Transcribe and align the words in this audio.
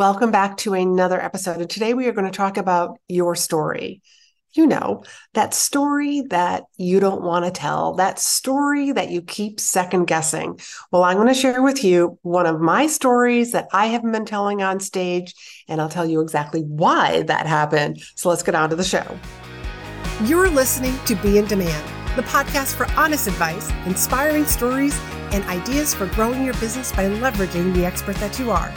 Welcome 0.00 0.30
back 0.30 0.56
to 0.56 0.72
another 0.72 1.20
episode. 1.20 1.60
And 1.60 1.68
today 1.68 1.92
we 1.92 2.06
are 2.06 2.12
going 2.12 2.24
to 2.24 2.34
talk 2.34 2.56
about 2.56 2.98
your 3.06 3.34
story. 3.34 4.00
You 4.54 4.66
know, 4.66 5.04
that 5.34 5.52
story 5.52 6.22
that 6.30 6.64
you 6.78 7.00
don't 7.00 7.20
want 7.20 7.44
to 7.44 7.50
tell, 7.50 7.92
that 7.96 8.18
story 8.18 8.92
that 8.92 9.10
you 9.10 9.20
keep 9.20 9.60
second 9.60 10.06
guessing. 10.06 10.58
Well, 10.90 11.04
I'm 11.04 11.18
going 11.18 11.28
to 11.28 11.34
share 11.34 11.60
with 11.60 11.84
you 11.84 12.18
one 12.22 12.46
of 12.46 12.62
my 12.62 12.86
stories 12.86 13.52
that 13.52 13.68
I 13.74 13.88
haven't 13.88 14.12
been 14.12 14.24
telling 14.24 14.62
on 14.62 14.80
stage, 14.80 15.34
and 15.68 15.82
I'll 15.82 15.90
tell 15.90 16.06
you 16.06 16.22
exactly 16.22 16.62
why 16.62 17.20
that 17.24 17.46
happened. 17.46 18.02
So 18.14 18.30
let's 18.30 18.42
get 18.42 18.54
on 18.54 18.70
to 18.70 18.76
the 18.76 18.82
show. 18.82 19.18
You're 20.24 20.48
listening 20.48 20.98
to 21.04 21.14
Be 21.16 21.36
in 21.36 21.44
Demand, 21.44 22.16
the 22.16 22.22
podcast 22.22 22.74
for 22.74 22.90
honest 22.92 23.26
advice, 23.26 23.70
inspiring 23.84 24.46
stories, 24.46 24.98
and 25.32 25.44
ideas 25.44 25.92
for 25.92 26.06
growing 26.06 26.42
your 26.42 26.54
business 26.54 26.90
by 26.90 27.04
leveraging 27.10 27.74
the 27.74 27.84
expert 27.84 28.16
that 28.16 28.38
you 28.38 28.50
are. 28.50 28.72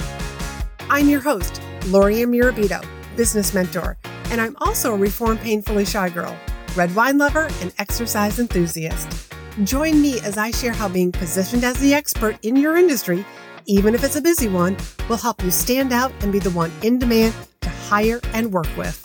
I'm 0.90 1.08
your 1.08 1.22
host, 1.22 1.62
Laurie 1.88 2.16
Murabito, 2.18 2.86
business 3.16 3.54
mentor, 3.54 3.98
and 4.30 4.42
I'm 4.42 4.56
also 4.60 4.94
a 4.94 4.98
reformed 4.98 5.40
painfully 5.40 5.86
shy 5.86 6.10
girl, 6.10 6.38
red 6.76 6.94
wine 6.94 7.18
lover, 7.18 7.50
and 7.62 7.74
exercise 7.80 8.38
enthusiast. 8.38 9.34
Join 9.64 10.02
me 10.02 10.20
as 10.20 10.38
I 10.38 10.52
share 10.52 10.74
how 10.74 10.90
being 10.90 11.12
positioned 11.12 11.64
as 11.64 11.80
the 11.80 11.94
expert 11.94 12.38
in 12.44 12.56
your 12.56 12.76
industry, 12.76 13.26
even 13.66 13.96
if 13.96 14.04
it's 14.04 14.18
a 14.18 14.22
busy 14.22 14.50
one, 14.50 14.76
will 15.08 15.18
help 15.18 15.42
you 15.42 15.52
stand 15.52 15.94
out 15.94 16.12
and 16.22 16.32
be 16.32 16.40
the 16.40 16.52
one 16.52 16.72
in 16.84 17.00
demand 17.00 17.34
to 17.62 17.70
hire 17.70 18.20
and 18.34 18.52
work 18.52 18.68
with. 18.76 19.02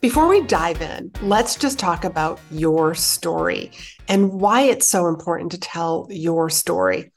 Before 0.00 0.28
we 0.28 0.42
dive 0.42 0.82
in, 0.82 1.12
let's 1.22 1.54
just 1.54 1.78
talk 1.78 2.04
about 2.04 2.40
your 2.50 2.94
story 2.94 3.70
and 4.08 4.32
why 4.32 4.62
it's 4.62 4.88
so 4.88 5.06
important 5.06 5.52
to 5.52 5.60
tell 5.60 6.08
your 6.10 6.50
story. 6.50 7.12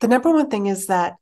The 0.00 0.08
number 0.08 0.32
one 0.32 0.48
thing 0.48 0.66
is 0.66 0.86
that 0.86 1.16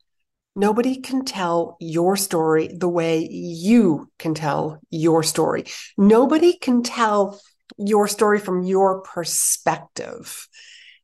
Nobody 0.56 0.96
can 0.96 1.27
tell 1.27 1.77
your 1.80 2.16
story 2.16 2.69
the 2.69 2.88
way 2.88 3.28
you 3.28 4.10
can 4.19 4.33
tell 4.33 4.80
your 4.88 5.23
story. 5.23 5.64
Nobody 5.98 6.55
can 6.55 6.83
tell 6.83 7.39
your 7.77 8.08
story 8.08 8.39
from 8.39 8.62
your 8.62 9.03
perspective. 9.03 10.48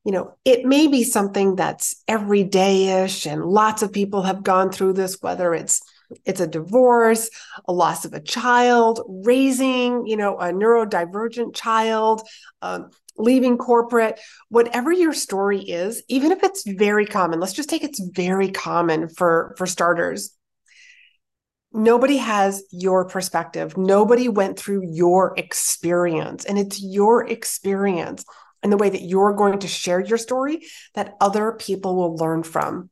You 0.04 0.12
know, 0.12 0.34
it 0.46 0.64
may 0.64 0.86
be 0.88 1.04
something 1.04 1.54
that's 1.54 2.02
everyday-ish 2.08 3.26
and 3.26 3.44
lots 3.44 3.82
of 3.82 3.92
people 3.92 4.22
have 4.22 4.42
gone 4.42 4.72
through 4.72 4.94
this, 4.94 5.18
whether 5.20 5.54
it's 5.54 5.82
it's 6.24 6.40
a 6.40 6.46
divorce, 6.46 7.30
a 7.66 7.72
loss 7.72 8.04
of 8.04 8.12
a 8.12 8.20
child, 8.20 9.02
raising, 9.24 10.06
you 10.06 10.16
know, 10.16 10.38
a 10.38 10.52
neurodivergent 10.52 11.54
child, 11.54 12.26
um, 12.62 12.90
leaving 13.16 13.58
corporate, 13.58 14.20
whatever 14.48 14.92
your 14.92 15.12
story 15.12 15.60
is, 15.60 16.02
even 16.08 16.32
if 16.32 16.42
it's 16.42 16.66
very 16.66 17.06
common, 17.06 17.40
let's 17.40 17.52
just 17.52 17.68
take 17.68 17.84
it's 17.84 18.00
very 18.14 18.50
common 18.50 19.08
for 19.08 19.54
for 19.58 19.66
starters. 19.66 20.36
Nobody 21.74 22.18
has 22.18 22.62
your 22.70 23.06
perspective. 23.06 23.78
Nobody 23.78 24.28
went 24.28 24.58
through 24.58 24.82
your 24.92 25.34
experience, 25.38 26.44
and 26.44 26.58
it's 26.58 26.82
your 26.82 27.26
experience 27.26 28.24
and 28.62 28.72
the 28.72 28.76
way 28.76 28.88
that 28.88 29.02
you're 29.02 29.32
going 29.32 29.58
to 29.60 29.68
share 29.68 30.00
your 30.00 30.18
story 30.18 30.62
that 30.94 31.14
other 31.20 31.52
people 31.52 31.96
will 31.96 32.16
learn 32.16 32.42
from. 32.42 32.90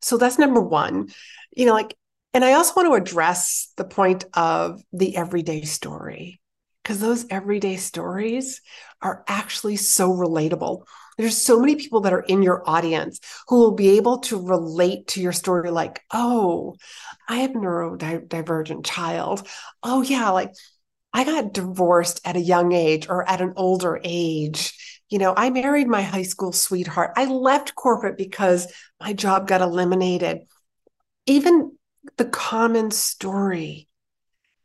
So 0.00 0.16
that's 0.16 0.38
number 0.38 0.60
1. 0.60 1.08
You 1.56 1.66
know, 1.66 1.74
like 1.74 1.96
and 2.34 2.44
I 2.44 2.54
also 2.54 2.72
want 2.76 2.88
to 2.88 2.94
address 2.94 3.72
the 3.76 3.84
point 3.84 4.24
of 4.34 4.82
the 4.92 5.16
everyday 5.16 5.62
story 5.62 6.40
because 6.82 7.00
those 7.00 7.26
everyday 7.30 7.76
stories 7.76 8.60
are 9.00 9.24
actually 9.28 9.76
so 9.76 10.10
relatable. 10.10 10.84
There's 11.18 11.36
so 11.36 11.60
many 11.60 11.76
people 11.76 12.00
that 12.00 12.12
are 12.12 12.22
in 12.22 12.42
your 12.42 12.68
audience 12.68 13.20
who 13.48 13.58
will 13.58 13.74
be 13.74 13.96
able 13.96 14.18
to 14.20 14.40
relate 14.40 15.08
to 15.08 15.20
your 15.20 15.32
story 15.32 15.70
like, 15.70 16.00
oh, 16.12 16.76
I 17.28 17.38
have 17.38 17.52
neurodivergent 17.52 18.84
child. 18.84 19.46
Oh, 19.82 20.02
yeah, 20.02 20.30
like 20.30 20.50
I 21.12 21.24
got 21.24 21.52
divorced 21.52 22.20
at 22.24 22.36
a 22.36 22.40
young 22.40 22.72
age 22.72 23.08
or 23.08 23.28
at 23.28 23.40
an 23.40 23.52
older 23.56 24.00
age. 24.02 25.00
You 25.10 25.18
know, 25.18 25.34
I 25.36 25.50
married 25.50 25.86
my 25.86 26.02
high 26.02 26.22
school 26.22 26.52
sweetheart. 26.52 27.12
I 27.16 27.26
left 27.26 27.74
corporate 27.74 28.16
because 28.16 28.72
my 28.98 29.12
job 29.12 29.46
got 29.46 29.60
eliminated. 29.60 30.38
Even 31.26 31.72
the 32.16 32.24
common 32.24 32.90
story 32.90 33.88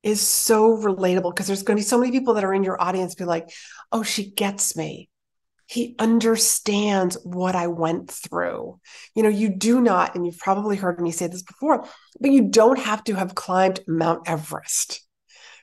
is 0.03 0.21
so 0.21 0.77
relatable 0.77 1.33
because 1.33 1.47
there's 1.47 1.63
going 1.63 1.77
to 1.77 1.81
be 1.81 1.87
so 1.87 1.99
many 1.99 2.11
people 2.11 2.35
that 2.35 2.43
are 2.43 2.53
in 2.53 2.63
your 2.63 2.81
audience 2.81 3.15
be 3.15 3.25
like, 3.25 3.49
oh, 3.91 4.03
she 4.03 4.29
gets 4.29 4.75
me. 4.75 5.09
He 5.65 5.95
understands 5.99 7.17
what 7.23 7.55
I 7.55 7.67
went 7.67 8.09
through. 8.09 8.79
You 9.15 9.23
know, 9.23 9.29
you 9.29 9.49
do 9.49 9.81
not, 9.81 10.15
and 10.15 10.25
you've 10.25 10.37
probably 10.37 10.77
heard 10.77 11.01
me 11.01 11.11
say 11.11 11.27
this 11.27 11.43
before, 11.43 11.85
but 12.21 12.31
you 12.31 12.43
don't 12.43 12.79
have 12.79 13.03
to 13.05 13.15
have 13.15 13.35
climbed 13.35 13.81
Mount 13.85 14.29
Everest 14.29 15.05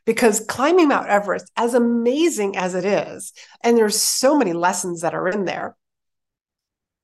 because 0.04 0.44
climbing 0.46 0.88
Mount 0.88 1.08
Everest, 1.08 1.50
as 1.56 1.72
amazing 1.72 2.56
as 2.56 2.74
it 2.74 2.84
is, 2.84 3.32
and 3.62 3.76
there's 3.76 3.98
so 3.98 4.36
many 4.36 4.52
lessons 4.52 5.00
that 5.00 5.14
are 5.14 5.28
in 5.28 5.46
there, 5.46 5.76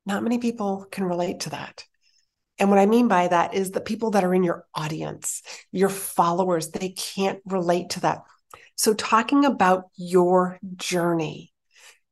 not 0.04 0.22
many 0.22 0.38
people 0.38 0.86
can 0.90 1.04
relate 1.04 1.40
to 1.40 1.50
that. 1.50 1.84
And 2.60 2.68
what 2.68 2.78
I 2.78 2.86
mean 2.86 3.08
by 3.08 3.26
that 3.26 3.54
is 3.54 3.70
the 3.70 3.80
people 3.80 4.10
that 4.12 4.22
are 4.22 4.34
in 4.34 4.44
your 4.44 4.66
audience, 4.74 5.42
your 5.72 5.88
followers, 5.88 6.68
they 6.68 6.90
can't 6.90 7.40
relate 7.46 7.90
to 7.90 8.00
that. 8.00 8.22
So, 8.76 8.92
talking 8.92 9.46
about 9.46 9.84
your 9.96 10.58
journey, 10.76 11.52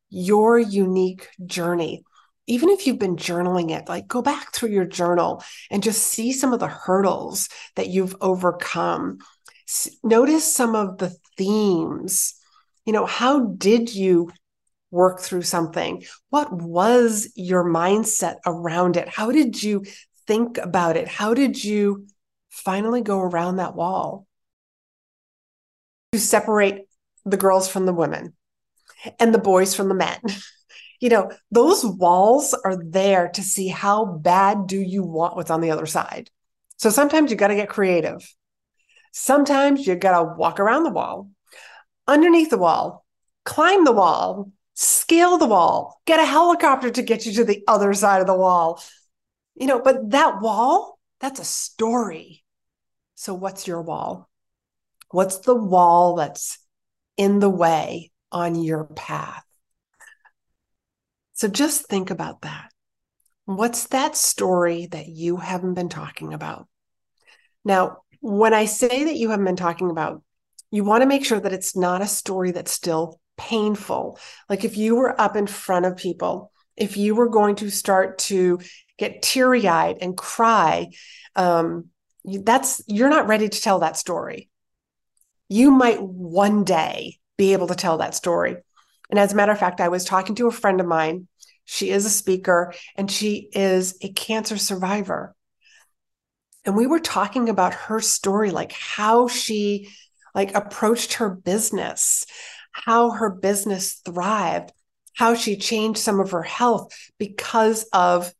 your 0.08 0.58
unique 0.58 1.28
journey, 1.44 2.02
even 2.46 2.70
if 2.70 2.86
you've 2.86 2.98
been 2.98 3.16
journaling 3.16 3.70
it, 3.70 3.88
like 3.88 4.08
go 4.08 4.22
back 4.22 4.54
through 4.54 4.70
your 4.70 4.86
journal 4.86 5.44
and 5.70 5.82
just 5.82 6.02
see 6.02 6.32
some 6.32 6.54
of 6.54 6.60
the 6.60 6.66
hurdles 6.66 7.50
that 7.76 7.88
you've 7.88 8.16
overcome. 8.22 9.18
Notice 10.02 10.50
some 10.52 10.74
of 10.74 10.96
the 10.96 11.14
themes. 11.36 12.34
You 12.86 12.94
know, 12.94 13.04
how 13.04 13.40
did 13.40 13.94
you 13.94 14.30
work 14.90 15.20
through 15.20 15.42
something? 15.42 16.04
What 16.30 16.50
was 16.50 17.30
your 17.36 17.64
mindset 17.64 18.36
around 18.46 18.96
it? 18.96 19.08
How 19.08 19.30
did 19.30 19.62
you 19.62 19.84
think 20.28 20.58
about 20.58 20.96
it. 20.96 21.08
How 21.08 21.34
did 21.34 21.64
you 21.64 22.06
finally 22.50 23.00
go 23.00 23.18
around 23.18 23.56
that 23.56 23.74
wall 23.74 24.26
to 26.12 26.20
separate 26.20 26.82
the 27.24 27.38
girls 27.38 27.68
from 27.68 27.86
the 27.86 27.94
women 27.94 28.34
and 29.18 29.34
the 29.34 29.38
boys 29.38 29.74
from 29.74 29.88
the 29.88 29.94
men? 29.94 30.20
You 31.00 31.10
know, 31.10 31.30
those 31.52 31.86
walls 31.86 32.54
are 32.64 32.76
there 32.76 33.28
to 33.28 33.40
see 33.40 33.68
how 33.68 34.04
bad 34.04 34.66
do 34.66 34.80
you 34.80 35.04
want 35.04 35.36
what's 35.36 35.48
on 35.48 35.60
the 35.60 35.70
other 35.70 35.86
side. 35.86 36.28
So 36.76 36.90
sometimes 36.90 37.30
you 37.30 37.36
got 37.36 37.48
to 37.48 37.54
get 37.54 37.68
creative. 37.68 38.28
Sometimes 39.12 39.86
you 39.86 39.94
got 39.94 40.18
to 40.18 40.34
walk 40.36 40.58
around 40.58 40.82
the 40.82 40.90
wall, 40.90 41.30
underneath 42.08 42.50
the 42.50 42.58
wall, 42.58 43.06
climb 43.44 43.84
the 43.84 43.92
wall, 43.92 44.50
scale 44.74 45.38
the 45.38 45.46
wall, 45.46 46.02
get 46.04 46.18
a 46.18 46.24
helicopter 46.24 46.90
to 46.90 47.02
get 47.02 47.26
you 47.26 47.32
to 47.34 47.44
the 47.44 47.62
other 47.68 47.94
side 47.94 48.20
of 48.20 48.26
the 48.26 48.34
wall, 48.34 48.82
you 49.58 49.66
know, 49.66 49.80
but 49.80 50.10
that 50.10 50.40
wall, 50.40 50.98
that's 51.20 51.40
a 51.40 51.44
story. 51.44 52.44
So, 53.16 53.34
what's 53.34 53.66
your 53.66 53.82
wall? 53.82 54.28
What's 55.10 55.38
the 55.38 55.54
wall 55.54 56.14
that's 56.16 56.58
in 57.16 57.40
the 57.40 57.50
way 57.50 58.12
on 58.30 58.54
your 58.54 58.84
path? 58.84 59.44
So, 61.32 61.48
just 61.48 61.86
think 61.88 62.10
about 62.10 62.42
that. 62.42 62.70
What's 63.46 63.88
that 63.88 64.16
story 64.16 64.86
that 64.86 65.08
you 65.08 65.38
haven't 65.38 65.74
been 65.74 65.88
talking 65.88 66.34
about? 66.34 66.68
Now, 67.64 67.98
when 68.20 68.54
I 68.54 68.66
say 68.66 69.04
that 69.04 69.16
you 69.16 69.30
haven't 69.30 69.46
been 69.46 69.56
talking 69.56 69.90
about, 69.90 70.22
you 70.70 70.84
want 70.84 71.02
to 71.02 71.06
make 71.06 71.24
sure 71.24 71.40
that 71.40 71.52
it's 71.52 71.74
not 71.76 72.02
a 72.02 72.06
story 72.06 72.52
that's 72.52 72.72
still 72.72 73.20
painful. 73.36 74.18
Like 74.48 74.64
if 74.64 74.76
you 74.76 74.96
were 74.96 75.18
up 75.20 75.34
in 75.34 75.46
front 75.46 75.86
of 75.86 75.96
people, 75.96 76.52
if 76.76 76.96
you 76.96 77.14
were 77.14 77.28
going 77.28 77.56
to 77.56 77.70
start 77.70 78.18
to 78.18 78.60
get 78.98 79.22
teary 79.22 79.66
eyed 79.66 79.98
and 80.00 80.16
cry, 80.16 80.90
um, 81.36 81.86
that's 82.24 82.82
you're 82.86 83.08
not 83.08 83.28
ready 83.28 83.48
to 83.48 83.60
tell 83.60 83.78
that 83.78 83.96
story. 83.96 84.50
You 85.48 85.70
might 85.70 86.02
one 86.02 86.64
day 86.64 87.18
be 87.38 87.52
able 87.52 87.68
to 87.68 87.74
tell 87.74 87.98
that 87.98 88.14
story. 88.14 88.56
And 89.08 89.18
as 89.18 89.32
a 89.32 89.36
matter 89.36 89.52
of 89.52 89.58
fact, 89.58 89.80
I 89.80 89.88
was 89.88 90.04
talking 90.04 90.34
to 90.34 90.48
a 90.48 90.52
friend 90.52 90.80
of 90.80 90.86
mine. 90.86 91.28
She 91.64 91.90
is 91.90 92.04
a 92.04 92.10
speaker 92.10 92.74
and 92.96 93.10
she 93.10 93.48
is 93.52 93.96
a 94.02 94.12
cancer 94.12 94.58
survivor. 94.58 95.34
And 96.64 96.76
we 96.76 96.86
were 96.86 97.00
talking 97.00 97.48
about 97.48 97.72
her 97.72 98.00
story, 98.00 98.50
like 98.50 98.72
how 98.72 99.28
she 99.28 99.88
like 100.34 100.54
approached 100.54 101.14
her 101.14 101.30
business, 101.30 102.26
how 102.72 103.10
her 103.10 103.30
business 103.30 104.00
thrived, 104.04 104.72
how 105.14 105.34
she 105.34 105.56
changed 105.56 106.00
some 106.00 106.20
of 106.20 106.32
her 106.32 106.42
health 106.42 106.92
because 107.18 107.84
of 107.92 108.32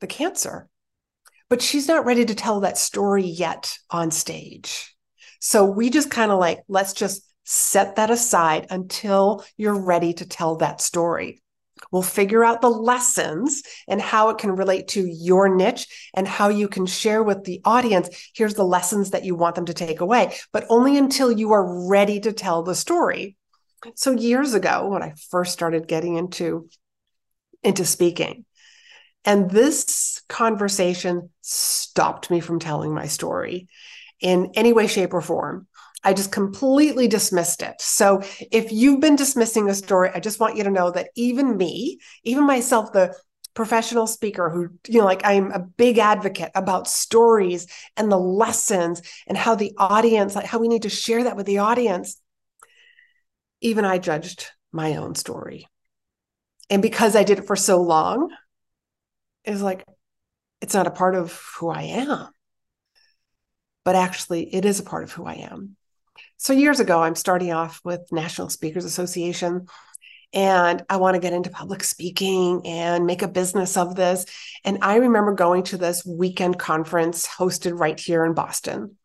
the 0.00 0.06
cancer. 0.06 0.68
But 1.48 1.62
she's 1.62 1.88
not 1.88 2.04
ready 2.04 2.24
to 2.24 2.34
tell 2.34 2.60
that 2.60 2.78
story 2.78 3.24
yet 3.24 3.78
on 3.90 4.10
stage. 4.10 4.94
So 5.40 5.64
we 5.64 5.90
just 5.90 6.10
kind 6.10 6.30
of 6.30 6.38
like, 6.38 6.60
let's 6.68 6.92
just 6.92 7.22
set 7.44 7.96
that 7.96 8.10
aside 8.10 8.66
until 8.70 9.44
you're 9.56 9.80
ready 9.80 10.12
to 10.12 10.26
tell 10.26 10.56
that 10.56 10.80
story. 10.80 11.42
We'll 11.90 12.02
figure 12.02 12.44
out 12.44 12.60
the 12.60 12.70
lessons 12.70 13.62
and 13.86 14.00
how 14.00 14.30
it 14.30 14.38
can 14.38 14.50
relate 14.50 14.88
to 14.88 15.06
your 15.06 15.48
niche 15.48 16.10
and 16.12 16.26
how 16.26 16.48
you 16.48 16.68
can 16.68 16.86
share 16.86 17.22
with 17.22 17.44
the 17.44 17.60
audience. 17.64 18.30
Here's 18.34 18.54
the 18.54 18.64
lessons 18.64 19.10
that 19.10 19.24
you 19.24 19.34
want 19.34 19.54
them 19.54 19.66
to 19.66 19.74
take 19.74 20.00
away, 20.00 20.36
but 20.52 20.66
only 20.68 20.98
until 20.98 21.32
you 21.32 21.52
are 21.52 21.88
ready 21.88 22.20
to 22.20 22.32
tell 22.32 22.62
the 22.62 22.74
story. 22.74 23.36
So 23.94 24.10
years 24.10 24.54
ago, 24.54 24.88
when 24.88 25.02
I 25.02 25.14
first 25.30 25.52
started 25.52 25.86
getting 25.86 26.16
into, 26.16 26.68
into 27.62 27.84
speaking, 27.84 28.44
and 29.24 29.50
this 29.50 30.22
conversation 30.28 31.30
stopped 31.40 32.30
me 32.30 32.40
from 32.40 32.58
telling 32.58 32.94
my 32.94 33.06
story 33.06 33.68
in 34.20 34.52
any 34.54 34.72
way, 34.72 34.86
shape, 34.86 35.14
or 35.14 35.20
form. 35.20 35.66
I 36.04 36.14
just 36.14 36.30
completely 36.30 37.08
dismissed 37.08 37.62
it. 37.62 37.80
So 37.80 38.22
if 38.52 38.70
you've 38.70 39.00
been 39.00 39.16
dismissing 39.16 39.68
a 39.68 39.74
story, 39.74 40.10
I 40.14 40.20
just 40.20 40.38
want 40.38 40.56
you 40.56 40.64
to 40.64 40.70
know 40.70 40.90
that 40.92 41.10
even 41.16 41.56
me, 41.56 41.98
even 42.22 42.44
myself, 42.44 42.92
the 42.92 43.14
professional 43.54 44.06
speaker 44.06 44.48
who, 44.50 44.68
you 44.86 45.00
know, 45.00 45.04
like 45.04 45.22
I'm 45.24 45.50
a 45.50 45.58
big 45.58 45.98
advocate 45.98 46.52
about 46.54 46.86
stories 46.86 47.66
and 47.96 48.10
the 48.10 48.18
lessons 48.18 49.02
and 49.26 49.36
how 49.36 49.56
the 49.56 49.72
audience, 49.76 50.36
like 50.36 50.46
how 50.46 50.58
we 50.58 50.68
need 50.68 50.82
to 50.82 50.88
share 50.88 51.24
that 51.24 51.36
with 51.36 51.46
the 51.46 51.58
audience. 51.58 52.20
Even 53.60 53.84
I 53.84 53.98
judged 53.98 54.46
my 54.70 54.94
own 54.96 55.16
story. 55.16 55.66
And 56.70 56.82
because 56.82 57.16
I 57.16 57.24
did 57.24 57.40
it 57.40 57.46
for 57.46 57.56
so 57.56 57.82
long, 57.82 58.30
it's 59.44 59.62
like, 59.62 59.84
it's 60.60 60.74
not 60.74 60.86
a 60.86 60.92
part 60.92 61.14
of 61.14 61.40
who 61.58 61.68
I 61.68 61.82
am. 61.82 62.28
But 63.84 63.94
actually, 63.94 64.54
it 64.54 64.64
is 64.64 64.80
a 64.80 64.84
part 64.84 65.04
of 65.04 65.12
who 65.12 65.24
I 65.24 65.34
am. 65.34 65.76
So 66.36 66.52
years 66.52 66.80
ago, 66.80 67.02
I'm 67.02 67.14
starting 67.14 67.52
off 67.52 67.80
with 67.84 68.12
National 68.12 68.48
Speakers 68.48 68.84
Association 68.84 69.66
and 70.32 70.84
I 70.90 70.96
want 70.96 71.14
to 71.14 71.20
get 71.20 71.32
into 71.32 71.50
public 71.50 71.82
speaking 71.82 72.66
and 72.66 73.06
make 73.06 73.22
a 73.22 73.28
business 73.28 73.76
of 73.76 73.96
this. 73.96 74.26
And 74.64 74.78
I 74.82 74.96
remember 74.96 75.32
going 75.32 75.62
to 75.64 75.78
this 75.78 76.04
weekend 76.04 76.58
conference 76.58 77.26
hosted 77.26 77.78
right 77.78 77.98
here 77.98 78.24
in 78.24 78.34
Boston. 78.34 78.96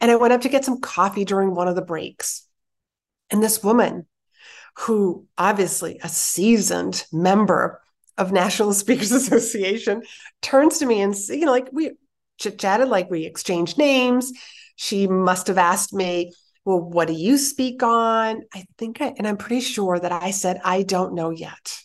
And 0.00 0.10
I 0.10 0.16
went 0.16 0.32
up 0.32 0.42
to 0.42 0.48
get 0.48 0.64
some 0.64 0.80
coffee 0.80 1.24
during 1.24 1.54
one 1.54 1.68
of 1.68 1.76
the 1.76 1.82
breaks. 1.82 2.46
And 3.30 3.42
this 3.42 3.62
woman, 3.62 4.06
who 4.78 5.26
obviously 5.38 5.98
a 6.02 6.08
seasoned 6.08 7.04
member 7.12 7.80
of 8.20 8.30
National 8.30 8.72
Speakers 8.82 9.10
Association, 9.10 10.02
turns 10.42 10.78
to 10.78 10.86
me 10.86 11.00
and 11.00 11.16
you 11.28 11.46
know, 11.46 11.52
like 11.52 11.68
we 11.72 11.92
chit 12.38 12.58
chatted, 12.58 12.88
like 12.88 13.10
we 13.10 13.24
exchanged 13.24 13.78
names. 13.78 14.32
She 14.76 15.06
must 15.06 15.48
have 15.48 15.58
asked 15.58 15.92
me, 15.92 16.32
well, 16.64 16.80
what 16.80 17.08
do 17.08 17.14
you 17.14 17.38
speak 17.38 17.82
on? 17.82 18.42
I 18.54 18.64
think 18.78 19.00
I, 19.00 19.14
and 19.16 19.26
I'm 19.26 19.36
pretty 19.36 19.60
sure 19.60 19.98
that 19.98 20.12
I 20.12 20.30
said, 20.30 20.60
I 20.64 20.82
don't 20.82 21.14
know 21.14 21.30
yet. 21.30 21.80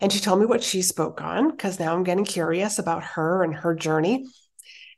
And 0.00 0.12
she 0.12 0.20
told 0.20 0.40
me 0.40 0.46
what 0.46 0.62
she 0.62 0.82
spoke 0.82 1.20
on 1.20 1.50
because 1.50 1.78
now 1.78 1.94
I'm 1.94 2.04
getting 2.04 2.24
curious 2.24 2.78
about 2.78 3.04
her 3.04 3.42
and 3.42 3.54
her 3.54 3.74
journey. 3.74 4.26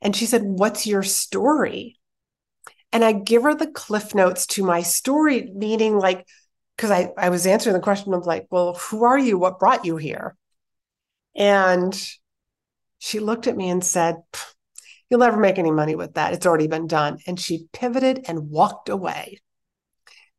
And 0.00 0.14
she 0.14 0.26
said, 0.26 0.42
What's 0.42 0.86
your 0.86 1.02
story? 1.02 1.98
And 2.92 3.04
I 3.04 3.12
give 3.12 3.42
her 3.42 3.54
the 3.54 3.66
cliff 3.66 4.14
notes 4.14 4.46
to 4.48 4.64
my 4.64 4.82
story, 4.82 5.50
meaning 5.54 5.98
like, 5.98 6.26
because 6.76 6.90
I, 6.90 7.12
I 7.16 7.28
was 7.28 7.46
answering 7.46 7.74
the 7.74 7.80
question 7.80 8.14
of 8.14 8.26
like, 8.26 8.46
well, 8.50 8.74
who 8.74 9.04
are 9.04 9.18
you? 9.18 9.38
What 9.38 9.58
brought 9.58 9.84
you 9.84 9.96
here? 9.96 10.36
And 11.36 11.94
she 12.98 13.18
looked 13.18 13.46
at 13.46 13.56
me 13.56 13.68
and 13.68 13.84
said, 13.84 14.16
You'll 15.10 15.20
never 15.20 15.36
make 15.36 15.58
any 15.58 15.70
money 15.70 15.94
with 15.94 16.14
that. 16.14 16.32
It's 16.32 16.46
already 16.46 16.66
been 16.66 16.86
done. 16.86 17.18
And 17.26 17.38
she 17.38 17.68
pivoted 17.72 18.24
and 18.26 18.50
walked 18.50 18.88
away. 18.88 19.40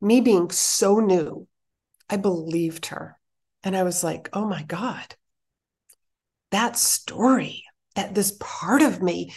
Me 0.01 0.21
being 0.21 0.49
so 0.49 0.99
new, 0.99 1.47
I 2.09 2.17
believed 2.17 2.87
her. 2.87 3.17
And 3.63 3.75
I 3.75 3.83
was 3.83 4.03
like, 4.03 4.29
oh 4.33 4.47
my 4.47 4.63
God, 4.63 5.15
that 6.51 6.77
story, 6.77 7.63
that 7.95 8.13
this 8.13 8.37
part 8.39 8.81
of 8.81 9.01
me 9.01 9.33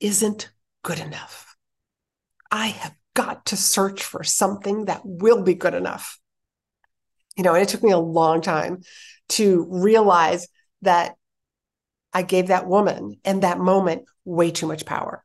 isn't 0.00 0.50
good 0.82 0.98
enough. 0.98 1.56
I 2.50 2.66
have 2.66 2.94
got 3.14 3.46
to 3.46 3.56
search 3.56 4.02
for 4.02 4.24
something 4.24 4.86
that 4.86 5.02
will 5.04 5.42
be 5.42 5.54
good 5.54 5.74
enough. 5.74 6.18
You 7.36 7.44
know, 7.44 7.54
and 7.54 7.62
it 7.62 7.68
took 7.68 7.82
me 7.82 7.92
a 7.92 7.98
long 7.98 8.40
time 8.40 8.82
to 9.30 9.66
realize 9.70 10.48
that 10.82 11.16
I 12.12 12.22
gave 12.22 12.48
that 12.48 12.66
woman 12.66 13.16
and 13.24 13.42
that 13.42 13.58
moment 13.58 14.04
way 14.24 14.50
too 14.50 14.66
much 14.66 14.84
power. 14.84 15.24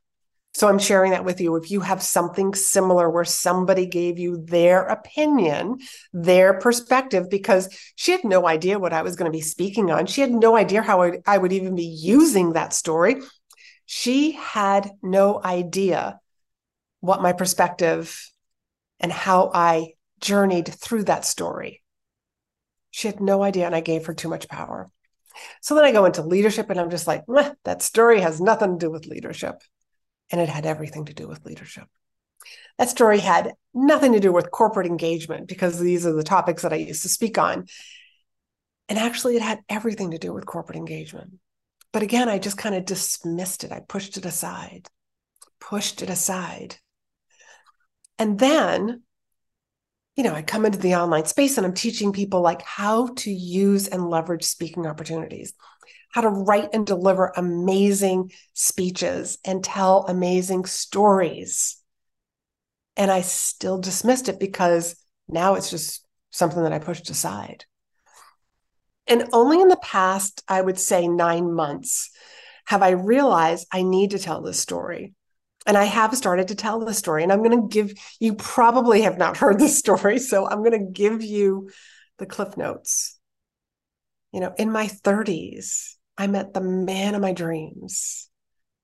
So 0.53 0.67
I'm 0.67 0.79
sharing 0.79 1.11
that 1.11 1.25
with 1.25 1.39
you. 1.39 1.55
If 1.55 1.69
you 1.69 1.81
have 1.81 2.01
something 2.01 2.55
similar 2.55 3.07
where 3.11 3.25
somebody 3.25 3.85
gave 3.85 4.17
you 4.17 4.43
their 4.43 4.85
opinion, 4.85 5.77
their 6.13 6.59
perspective, 6.59 7.29
because 7.29 7.69
she 7.95 8.11
had 8.11 8.23
no 8.23 8.47
idea 8.47 8.79
what 8.79 8.91
I 8.91 9.03
was 9.03 9.15
going 9.15 9.31
to 9.31 9.37
be 9.37 9.43
speaking 9.43 9.91
on, 9.91 10.07
she 10.07 10.21
had 10.21 10.31
no 10.31 10.57
idea 10.57 10.81
how 10.81 11.03
I, 11.27 11.37
would 11.37 11.53
even 11.53 11.75
be 11.75 11.85
using 11.85 12.53
that 12.53 12.73
story. 12.73 13.17
She 13.85 14.31
had 14.31 14.89
no 15.03 15.39
idea 15.43 16.19
what 17.01 17.21
my 17.21 17.33
perspective 17.33 18.19
and 18.99 19.11
how 19.11 19.51
I 19.53 19.93
journeyed 20.21 20.67
through 20.67 21.03
that 21.03 21.23
story. 21.23 21.83
She 22.97 23.07
had 23.07 23.19
no 23.19 23.43
idea, 23.43 23.67
and 23.67 23.75
I 23.75 23.81
gave 23.81 24.07
her 24.07 24.15
too 24.15 24.27
much 24.27 24.47
power. 24.47 24.87
So 25.61 25.75
then 25.75 25.83
I 25.83 25.91
go 25.91 26.05
into 26.05 26.23
leadership 26.23 26.71
and 26.71 26.79
I'm 26.79 26.89
just 26.89 27.05
like, 27.05 27.23
that 27.63 27.83
story 27.83 28.21
has 28.21 28.41
nothing 28.41 28.79
to 28.79 28.85
do 28.87 28.91
with 28.91 29.05
leadership. 29.05 29.61
And 30.31 30.41
it 30.41 30.49
had 30.49 30.65
everything 30.65 31.05
to 31.05 31.13
do 31.13 31.27
with 31.27 31.45
leadership. 31.45 31.83
That 32.79 32.89
story 32.89 33.19
had 33.19 33.53
nothing 33.71 34.13
to 34.13 34.19
do 34.19 34.33
with 34.33 34.49
corporate 34.49 34.87
engagement 34.87 35.47
because 35.47 35.79
these 35.79 36.07
are 36.07 36.13
the 36.13 36.23
topics 36.23 36.63
that 36.63 36.73
I 36.73 36.77
used 36.77 37.03
to 37.03 37.09
speak 37.09 37.37
on. 37.37 37.67
And 38.89 38.97
actually, 38.97 39.35
it 39.35 39.43
had 39.43 39.59
everything 39.69 40.09
to 40.09 40.17
do 40.17 40.33
with 40.33 40.47
corporate 40.47 40.79
engagement. 40.79 41.33
But 41.93 42.01
again, 42.01 42.29
I 42.29 42.39
just 42.39 42.57
kind 42.57 42.73
of 42.73 42.85
dismissed 42.85 43.63
it. 43.63 43.71
I 43.71 43.81
pushed 43.87 44.17
it 44.17 44.25
aside, 44.25 44.87
pushed 45.59 46.01
it 46.01 46.09
aside. 46.09 46.77
And 48.17 48.39
then 48.39 49.03
you 50.17 50.23
know, 50.23 50.33
I 50.33 50.41
come 50.41 50.65
into 50.65 50.79
the 50.79 50.95
online 50.95 51.25
space 51.25 51.57
and 51.57 51.65
I'm 51.65 51.75
teaching 51.75 52.11
people 52.11 52.41
like 52.41 52.63
how 52.63 53.09
to 53.17 53.31
use 53.31 53.87
and 53.87 54.09
leverage 54.09 54.43
speaking 54.43 54.87
opportunities, 54.87 55.53
how 56.11 56.21
to 56.21 56.29
write 56.29 56.69
and 56.73 56.87
deliver 56.87 57.31
amazing 57.37 58.31
speeches 58.53 59.37
and 59.45 59.63
tell 59.63 60.07
amazing 60.07 60.65
stories. 60.65 61.79
And 62.97 63.11
I 63.11 63.21
still 63.21 63.77
dismissed 63.77 64.27
it 64.27 64.39
because 64.39 64.95
now 65.29 65.53
it's 65.53 65.69
just 65.69 66.03
something 66.31 66.63
that 66.63 66.73
I 66.73 66.79
pushed 66.79 67.11
aside. 67.11 67.65
And 69.05 69.29
only 69.33 69.61
in 69.61 69.67
the 69.67 69.77
past, 69.77 70.43
I 70.47 70.59
would 70.59 70.79
say 70.79 71.07
nine 71.07 71.53
months, 71.53 72.09
have 72.65 72.81
I 72.81 72.89
realized 72.89 73.67
I 73.71 73.83
need 73.83 74.11
to 74.11 74.19
tell 74.19 74.41
this 74.41 74.59
story. 74.59 75.13
And 75.67 75.77
I 75.77 75.83
have 75.83 76.15
started 76.15 76.47
to 76.47 76.55
tell 76.55 76.79
the 76.79 76.93
story. 76.93 77.23
And 77.23 77.31
I'm 77.31 77.43
going 77.43 77.61
to 77.61 77.67
give 77.67 77.93
you 78.19 78.33
probably 78.33 79.01
have 79.01 79.17
not 79.17 79.37
heard 79.37 79.59
the 79.59 79.67
story. 79.67 80.17
So 80.27 80.47
I'm 80.47 80.63
going 80.63 80.71
to 80.71 80.91
give 80.91 81.21
you 81.21 81.69
the 82.17 82.25
cliff 82.25 82.57
notes. 82.57 83.17
You 84.33 84.39
know, 84.39 84.53
in 84.57 84.71
my 84.71 84.87
30s, 84.87 85.95
I 86.17 86.27
met 86.27 86.53
the 86.53 86.61
man 86.61 87.15
of 87.15 87.21
my 87.21 87.33
dreams, 87.33 88.29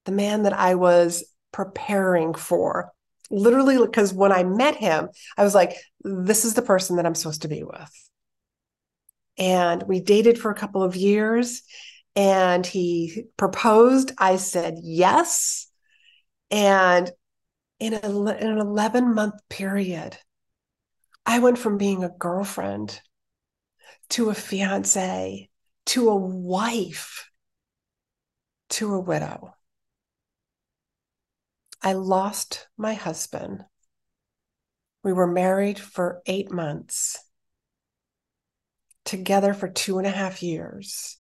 the 0.06 0.12
man 0.12 0.44
that 0.44 0.54
I 0.54 0.76
was 0.76 1.24
preparing 1.52 2.34
for. 2.34 2.92
Literally, 3.32 3.78
because 3.78 4.14
when 4.14 4.32
I 4.32 4.44
met 4.44 4.76
him, 4.76 5.10
I 5.38 5.44
was 5.44 5.56
like, 5.56 5.76
this 6.04 6.46
is 6.46 6.54
the 6.54 6.62
person 6.62 6.98
that 6.98 7.06
I'm 7.06 7.16
supposed 7.16 7.42
to 7.44 7.48
be 7.48 7.64
with. 7.64 8.10
And 9.38 9.84
we 9.84 10.00
dated 10.00 10.38
for 10.38 10.52
a 10.52 10.56
couple 10.56 10.84
of 10.84 10.96
years 10.96 11.64
and 12.16 12.66
he 12.66 13.26
proposed. 13.38 14.12
I 14.18 14.36
said 14.38 14.76
yes. 14.82 15.68
And 16.54 17.10
in, 17.80 17.96
a, 17.96 17.98
in 17.98 18.48
an 18.48 18.60
11 18.60 19.16
month 19.16 19.42
period, 19.50 20.16
I 21.26 21.40
went 21.40 21.58
from 21.58 21.80
being 21.80 22.04
a 22.04 22.10
girlfriend 22.10 23.02
to 24.10 24.30
a 24.30 24.36
fiance 24.36 25.50
to 25.88 26.10
a 26.10 26.16
wife 26.16 27.28
to 28.70 28.94
a 28.94 29.00
widow. 29.00 29.56
I 31.82 31.94
lost 31.94 32.68
my 32.78 32.94
husband. 32.94 33.66
We 35.04 35.12
were 35.12 35.26
married 35.26 35.80
for 35.80 36.22
eight 36.28 36.52
months, 36.52 37.18
together 39.06 39.56
for 39.56 39.68
two 39.68 39.98
and 39.98 40.06
a 40.06 40.12
half 40.12 40.44
years. 40.44 41.18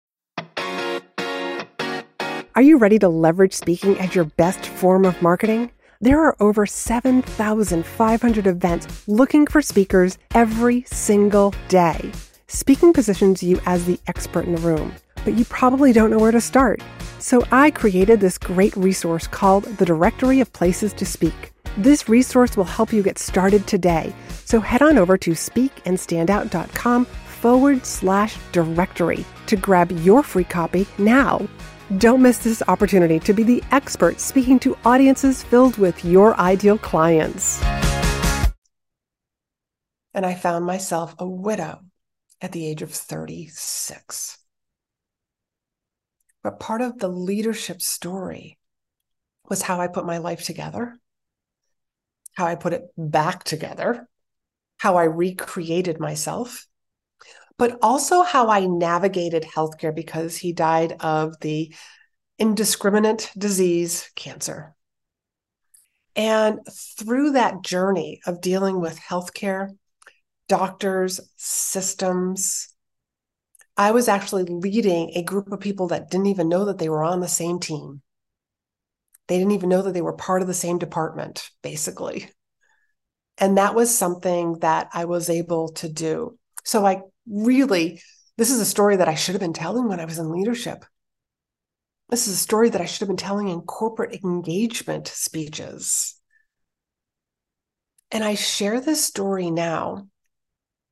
Are 2.62 2.72
you 2.72 2.78
ready 2.78 3.00
to 3.00 3.10
leverage 3.10 3.54
speaking 3.54 3.98
as 3.98 4.14
your 4.14 4.26
best 4.38 4.68
form 4.68 5.04
of 5.04 5.20
marketing? 5.20 5.72
There 6.00 6.24
are 6.24 6.38
over 6.40 6.68
7,500 6.68 8.46
events 8.46 9.08
looking 9.08 9.48
for 9.48 9.64
speakers 9.64 10.20
every 10.36 10.84
single 10.84 11.56
day. 11.70 12.12
Speaking 12.46 12.94
positions 12.94 13.42
you 13.42 13.60
as 13.66 13.86
the 13.86 14.00
expert 14.06 14.46
in 14.46 14.54
the 14.54 14.62
room, 14.62 14.94
but 15.26 15.34
you 15.34 15.46
probably 15.46 15.92
don't 15.92 16.12
know 16.12 16.20
where 16.20 16.32
to 16.32 16.40
start. 16.40 16.84
So 17.18 17.44
I 17.52 17.72
created 17.72 18.20
this 18.20 18.38
great 18.38 18.78
resource 18.78 19.26
called 19.26 19.64
the 19.64 19.86
Directory 19.86 20.40
of 20.40 20.54
Places 20.54 20.94
to 20.94 21.04
Speak. 21.04 21.54
This 21.78 22.08
resource 22.08 22.56
will 22.56 22.66
help 22.66 22.94
you 22.94 23.02
get 23.02 23.18
started 23.18 23.66
today. 23.66 24.14
So 24.46 24.60
head 24.60 24.84
on 24.84 25.00
over 25.00 25.18
to 25.18 25.32
speakandstandout.com 25.32 27.06
forward 27.06 27.88
slash 27.88 28.38
directory 28.52 29.26
to 29.48 29.56
grab 29.56 29.92
your 30.04 30.22
free 30.22 30.44
copy 30.44 30.86
now. 31.00 31.48
Don't 31.98 32.22
miss 32.22 32.38
this 32.38 32.64
opportunity 32.70 33.20
to 33.20 33.34
be 33.34 33.44
the 33.44 33.62
expert 33.72 34.22
speaking 34.22 34.60
to 34.60 34.78
audiences 34.86 35.44
filled 35.44 35.78
with 35.78 36.06
your 36.06 36.40
ideal 36.40 36.78
clients. 36.78 37.62
And 40.14 40.26
I 40.26 40.34
found 40.36 40.66
myself 40.66 41.16
a 41.20 41.28
widow 41.28 41.82
at 42.40 42.54
the 42.54 42.66
age 42.66 42.82
of 42.82 42.94
36. 42.94 44.38
But 46.42 46.62
part 46.62 46.80
of 46.80 47.00
the 47.00 47.10
leadership 47.10 47.82
story 47.82 48.58
was 49.50 49.64
how 49.64 49.82
I 49.82 49.88
put 49.88 50.06
my 50.06 50.20
life 50.20 50.46
together, 50.46 50.98
how 52.36 52.46
I 52.46 52.56
put 52.56 52.72
it 52.72 52.84
back 52.98 53.44
together, 53.44 54.08
how 54.78 54.96
I 54.96 55.04
recreated 55.04 56.00
myself, 56.00 56.68
but 57.62 57.78
also 57.84 58.24
how 58.24 58.50
I 58.50 58.66
navigated 58.66 59.44
healthcare 59.44 59.94
because 59.94 60.36
he 60.36 60.52
died 60.52 60.96
of 61.00 61.40
the 61.42 61.72
indiscriminate 62.40 63.32
disease, 63.38 64.10
cancer. 64.16 64.74
And 66.16 66.62
through 66.98 67.34
that 67.34 67.62
journey 67.62 68.20
of 68.26 68.42
dealing 68.42 68.82
with 68.82 69.00
healthcare, 69.00 69.70
doctors, 70.50 71.20
systems, 71.38 72.70
I 73.78 73.92
was 73.92 74.08
actually 74.08 74.46
leading 74.46 75.12
a 75.14 75.22
group 75.22 75.52
of 75.52 75.60
people 75.60 75.90
that 75.90 76.10
didn't 76.10 76.26
even 76.26 76.50
know 76.50 76.66
that 76.66 76.80
they 76.80 76.90
were 76.90 77.04
on 77.04 77.20
the 77.20 77.28
same 77.28 77.60
team. 77.60 78.02
They 79.28 79.38
didn't 79.38 79.52
even 79.52 79.70
know 79.70 79.84
that 79.84 79.94
they 79.94 80.02
were 80.02 80.14
part 80.14 80.42
of 80.42 80.48
the 80.48 80.56
same 80.56 80.80
department, 80.80 81.48
basically. 81.62 82.28
And 83.38 83.60
that 83.60 83.76
was 83.76 83.96
something 83.96 84.54
that 84.62 84.90
I 84.94 85.06
was 85.06 85.30
able 85.30 85.74
to 85.74 85.88
do. 85.88 86.40
So 86.64 86.86
I 86.86 87.02
really, 87.28 88.02
this 88.38 88.52
is 88.52 88.60
a 88.60 88.66
story 88.66 88.98
that 88.98 89.08
I 89.08 89.16
should 89.16 89.34
have 89.34 89.42
been 89.42 89.54
telling 89.54 89.88
when 89.88 90.00
I 90.00 90.06
was 90.06 90.20
in 90.20 90.32
leadership. 90.32 90.86
This 92.10 92.28
is 92.28 92.36
a 92.36 92.38
story 92.38 92.70
that 92.70 92.82
I 92.82 92.86
should 92.86 93.02
have 93.02 93.10
been 93.10 93.18
telling 93.18 93.48
in 93.48 93.62
corporate 93.62 94.24
engagement 94.24 95.08
speeches. 95.08 96.16
And 98.12 98.24
I 98.24 98.36
share 98.36 98.82
this 98.82 99.04
story 99.04 99.50
now, 99.50 100.08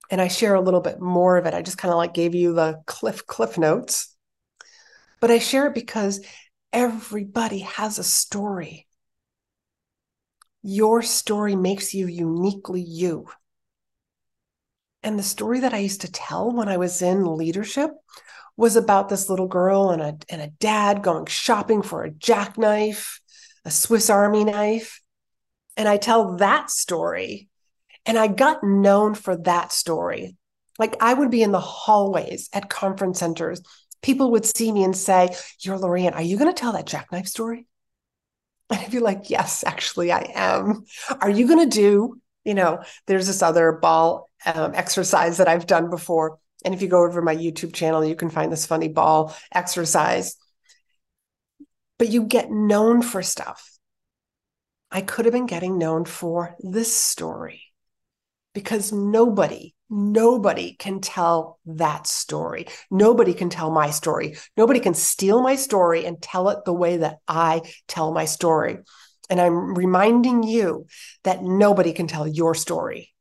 and 0.09 0.21
I 0.21 0.29
share 0.29 0.55
a 0.55 0.61
little 0.61 0.79
bit 0.79 1.01
more 1.01 1.35
of 1.35 1.45
it. 1.45 1.53
I 1.53 1.61
just 1.61 1.77
kind 1.77 1.91
of 1.91 1.97
like 1.97 2.13
gave 2.13 2.33
you 2.33 2.53
the 2.53 2.81
cliff 2.85 3.27
cliff 3.27 3.57
notes. 3.57 4.15
But 5.19 5.31
I 5.31 5.39
share 5.39 5.67
it 5.67 5.73
because 5.73 6.21
Everybody 6.71 7.59
has 7.59 7.97
a 7.97 8.03
story. 8.03 8.87
Your 10.61 11.01
story 11.01 11.55
makes 11.55 11.93
you 11.93 12.05
uniquely 12.05 12.81
you. 12.81 13.27
And 15.03 15.17
the 15.17 15.23
story 15.23 15.61
that 15.61 15.73
I 15.73 15.77
used 15.77 16.01
to 16.01 16.11
tell 16.11 16.51
when 16.51 16.67
I 16.67 16.77
was 16.77 17.01
in 17.01 17.35
leadership 17.37 17.91
was 18.57 18.75
about 18.75 19.07
this 19.07 19.29
little 19.29 19.47
girl 19.47 19.91
and 19.91 20.01
a, 20.01 20.17
and 20.29 20.41
a 20.41 20.47
dad 20.47 21.01
going 21.01 21.25
shopping 21.25 21.81
for 21.81 22.03
a 22.03 22.11
jackknife, 22.11 23.21
a 23.63 23.71
Swiss 23.71 24.09
Army 24.09 24.43
knife. 24.43 25.01
And 25.77 25.87
I 25.87 25.97
tell 25.97 26.35
that 26.37 26.69
story. 26.69 27.47
And 28.05 28.17
I 28.17 28.27
got 28.27 28.63
known 28.63 29.13
for 29.13 29.37
that 29.37 29.71
story. 29.71 30.35
Like 30.77 30.95
I 31.01 31.13
would 31.13 31.31
be 31.31 31.43
in 31.43 31.51
the 31.51 31.59
hallways 31.59 32.49
at 32.53 32.69
conference 32.69 33.19
centers 33.19 33.61
people 34.01 34.31
would 34.31 34.45
see 34.45 34.71
me 34.71 34.83
and 34.83 34.95
say, 34.95 35.29
You're 35.59 35.77
Laurie-Ann, 35.77 36.13
are 36.13 36.21
you 36.21 36.37
going 36.37 36.53
to 36.53 36.59
tell 36.59 36.73
that 36.73 36.85
jackknife 36.85 37.27
story? 37.27 37.65
And 38.69 38.79
I'd 38.79 38.91
be 38.91 38.99
like, 38.99 39.29
Yes, 39.29 39.63
actually, 39.63 40.11
I 40.11 40.31
am. 40.35 40.85
Are 41.21 41.29
you 41.29 41.47
going 41.47 41.69
to 41.69 41.75
do, 41.75 42.21
you 42.49 42.55
know, 42.55 42.83
there's 43.07 43.27
this 43.27 43.41
other 43.41 43.71
ball 43.71 44.29
um, 44.45 44.73
exercise 44.75 45.37
that 45.37 45.47
I've 45.47 45.67
done 45.67 45.89
before. 45.89 46.39
And 46.65 46.73
if 46.73 46.81
you 46.81 46.89
go 46.89 47.05
over 47.05 47.21
my 47.21 47.35
YouTube 47.35 47.73
channel, 47.73 48.03
you 48.03 48.15
can 48.15 48.29
find 48.29 48.51
this 48.51 48.65
funny 48.65 48.89
ball 48.89 49.33
exercise. 49.53 50.35
But 51.97 52.09
you 52.09 52.23
get 52.23 52.51
known 52.51 53.01
for 53.01 53.23
stuff. 53.23 53.77
I 54.91 55.01
could 55.01 55.25
have 55.25 55.33
been 55.33 55.45
getting 55.45 55.77
known 55.77 56.03
for 56.03 56.55
this 56.59 56.93
story 56.93 57.61
because 58.53 58.91
nobody 58.91 59.73
Nobody 59.89 60.73
can 60.73 61.01
tell 61.01 61.59
that 61.65 62.05
story. 62.05 62.67
Nobody 62.91 63.33
can 63.33 63.49
tell 63.49 63.71
my 63.71 63.89
story. 63.89 64.37
Nobody 64.55 64.79
can 64.79 64.93
steal 64.93 65.41
my 65.41 65.55
story 65.55 66.05
and 66.05 66.21
tell 66.21 66.49
it 66.49 66.63
the 66.63 66.73
way 66.73 66.97
that 66.97 67.17
I 67.27 67.63
tell 67.87 68.13
my 68.13 68.25
story. 68.25 68.79
And 69.29 69.39
I'm 69.39 69.75
reminding 69.75 70.43
you 70.43 70.87
that 71.23 71.43
nobody 71.43 71.93
can 71.93 72.07
tell 72.07 72.27
your 72.27 72.55
story. 72.55 73.13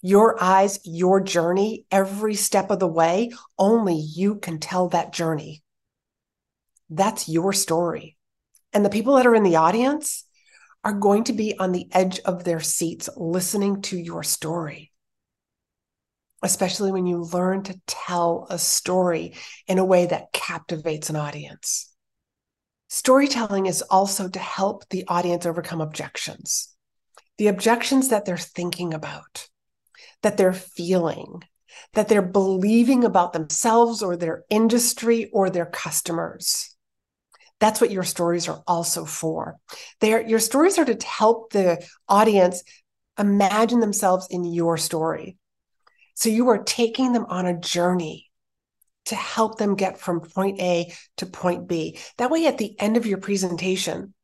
Your 0.00 0.40
eyes, 0.40 0.78
your 0.84 1.20
journey, 1.20 1.84
every 1.90 2.34
step 2.34 2.70
of 2.70 2.78
the 2.78 2.86
way, 2.86 3.32
only 3.58 3.96
you 3.96 4.36
can 4.36 4.60
tell 4.60 4.88
that 4.90 5.12
journey. 5.12 5.62
That's 6.88 7.28
your 7.28 7.52
story. 7.52 8.16
And 8.72 8.84
the 8.84 8.90
people 8.90 9.16
that 9.16 9.26
are 9.26 9.34
in 9.34 9.42
the 9.42 9.56
audience 9.56 10.24
are 10.84 10.92
going 10.92 11.24
to 11.24 11.32
be 11.32 11.58
on 11.58 11.72
the 11.72 11.88
edge 11.92 12.20
of 12.20 12.44
their 12.44 12.60
seats 12.60 13.08
listening 13.16 13.82
to 13.82 13.98
your 13.98 14.22
story 14.22 14.92
especially 16.42 16.92
when 16.92 17.06
you 17.06 17.22
learn 17.22 17.62
to 17.64 17.80
tell 17.86 18.46
a 18.50 18.58
story 18.58 19.34
in 19.66 19.78
a 19.78 19.84
way 19.84 20.06
that 20.06 20.32
captivates 20.32 21.10
an 21.10 21.16
audience. 21.16 21.87
Storytelling 22.88 23.66
is 23.66 23.82
also 23.82 24.28
to 24.28 24.38
help 24.38 24.88
the 24.88 25.04
audience 25.08 25.44
overcome 25.46 25.80
objections, 25.80 26.74
the 27.36 27.48
objections 27.48 28.08
that 28.08 28.24
they're 28.24 28.36
thinking 28.36 28.94
about, 28.94 29.48
that 30.22 30.36
they're 30.36 30.52
feeling, 30.52 31.42
that 31.92 32.08
they're 32.08 32.22
believing 32.22 33.04
about 33.04 33.32
themselves 33.32 34.02
or 34.02 34.16
their 34.16 34.44
industry 34.48 35.30
or 35.32 35.50
their 35.50 35.66
customers. 35.66 36.74
That's 37.60 37.80
what 37.80 37.90
your 37.90 38.04
stories 38.04 38.48
are 38.48 38.62
also 38.66 39.04
for. 39.04 39.56
They're, 40.00 40.26
your 40.26 40.38
stories 40.38 40.78
are 40.78 40.84
to 40.84 41.06
help 41.06 41.52
the 41.52 41.84
audience 42.08 42.62
imagine 43.18 43.80
themselves 43.80 44.28
in 44.30 44.44
your 44.44 44.78
story 44.78 45.36
so 46.14 46.28
you 46.28 46.48
are 46.48 46.62
taking 46.62 47.12
them 47.12 47.26
on 47.28 47.46
a 47.46 47.58
journey 47.58 48.27
to 49.08 49.16
help 49.16 49.58
them 49.58 49.74
get 49.74 49.98
from 49.98 50.20
point 50.20 50.60
A 50.60 50.92
to 51.18 51.26
point 51.26 51.68
B. 51.68 51.98
That 52.16 52.30
way, 52.30 52.46
at 52.46 52.58
the 52.58 52.78
end 52.80 52.96
of 52.96 53.06
your 53.06 53.18
presentation, 53.18 54.14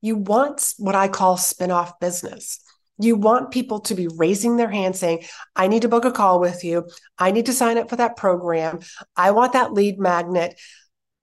you 0.00 0.16
want 0.16 0.74
what 0.78 0.94
I 0.94 1.08
call 1.08 1.36
spin 1.36 1.70
off 1.70 2.00
business. 2.00 2.60
You 2.98 3.16
want 3.16 3.50
people 3.50 3.80
to 3.80 3.94
be 3.94 4.08
raising 4.08 4.56
their 4.56 4.70
hand 4.70 4.94
saying, 4.94 5.24
I 5.56 5.68
need 5.68 5.82
to 5.82 5.88
book 5.88 6.04
a 6.04 6.12
call 6.12 6.38
with 6.38 6.64
you. 6.64 6.88
I 7.18 7.30
need 7.30 7.46
to 7.46 7.52
sign 7.52 7.78
up 7.78 7.88
for 7.88 7.96
that 7.96 8.16
program. 8.16 8.80
I 9.16 9.30
want 9.30 9.54
that 9.54 9.72
lead 9.72 9.98
magnet. 9.98 10.58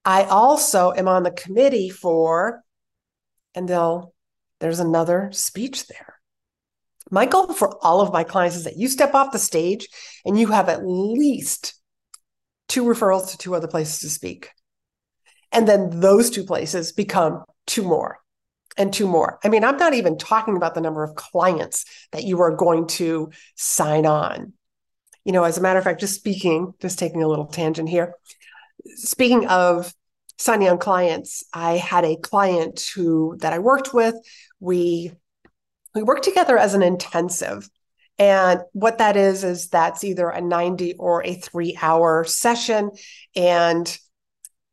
I 0.03 0.23
also 0.23 0.91
am 0.91 1.07
on 1.07 1.23
the 1.23 1.31
committee 1.31 1.89
for, 1.89 2.63
and 3.53 3.67
they'll, 3.67 4.13
there's 4.59 4.79
another 4.79 5.29
speech 5.33 5.87
there. 5.87 6.15
My 7.09 7.25
goal 7.25 7.53
for 7.53 7.77
all 7.83 8.01
of 8.01 8.11
my 8.11 8.23
clients 8.23 8.57
is 8.57 8.63
that 8.65 8.77
you 8.77 8.89
step 8.89 9.13
off 9.13 9.31
the 9.31 9.39
stage 9.39 9.87
and 10.25 10.37
you 10.37 10.47
have 10.47 10.69
at 10.69 10.85
least 10.85 11.76
two 12.67 12.83
referrals 12.83 13.31
to 13.31 13.37
two 13.37 13.55
other 13.55 13.67
places 13.67 13.99
to 13.99 14.09
speak. 14.09 14.49
And 15.51 15.67
then 15.67 15.99
those 15.99 16.29
two 16.29 16.43
places 16.43 16.91
become 16.91 17.43
two 17.65 17.83
more 17.83 18.19
and 18.77 18.93
two 18.93 19.07
more. 19.07 19.39
I 19.43 19.49
mean, 19.49 19.63
I'm 19.63 19.77
not 19.77 19.93
even 19.93 20.17
talking 20.17 20.55
about 20.55 20.75
the 20.75 20.81
number 20.81 21.03
of 21.03 21.15
clients 21.15 21.85
that 22.11 22.23
you 22.23 22.41
are 22.41 22.55
going 22.55 22.87
to 22.87 23.31
sign 23.55 24.05
on. 24.05 24.53
You 25.25 25.31
know, 25.33 25.43
as 25.43 25.57
a 25.57 25.61
matter 25.61 25.79
of 25.79 25.85
fact, 25.85 25.99
just 25.99 26.15
speaking, 26.15 26.73
just 26.79 26.99
taking 26.99 27.23
a 27.23 27.27
little 27.27 27.47
tangent 27.47 27.89
here. 27.89 28.13
Speaking 28.95 29.47
of 29.47 29.93
signing 30.37 30.69
on 30.69 30.77
clients, 30.77 31.43
I 31.53 31.77
had 31.77 32.05
a 32.05 32.15
client 32.15 32.91
who 32.95 33.35
that 33.39 33.53
I 33.53 33.59
worked 33.59 33.93
with. 33.93 34.15
We 34.59 35.11
we 35.95 36.03
worked 36.03 36.23
together 36.23 36.57
as 36.57 36.75
an 36.75 36.83
intensive. 36.83 37.67
And 38.19 38.61
what 38.73 38.97
that 38.97 39.15
is, 39.15 39.43
is 39.43 39.69
that's 39.69 40.03
either 40.03 40.29
a 40.29 40.41
90 40.41 40.95
or 40.97 41.23
a 41.23 41.35
three 41.35 41.77
hour 41.79 42.23
session. 42.23 42.91
And 43.35 43.97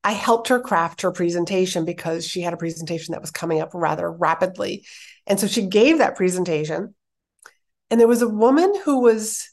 I 0.02 0.12
helped 0.12 0.48
her 0.48 0.60
craft 0.60 1.02
her 1.02 1.12
presentation 1.12 1.84
because 1.84 2.26
she 2.26 2.40
had 2.40 2.54
a 2.54 2.58
presentation 2.58 3.12
that 3.12 3.20
was 3.20 3.30
coming 3.30 3.60
up 3.60 3.70
rather 3.74 4.10
rapidly. 4.10 4.86
And 5.26 5.38
so 5.38 5.46
she 5.46 5.66
gave 5.66 5.98
that 5.98 6.16
presentation. 6.16 6.94
And 7.90 8.00
there 8.00 8.08
was 8.08 8.22
a 8.22 8.28
woman 8.28 8.72
who 8.84 9.00
was 9.00 9.50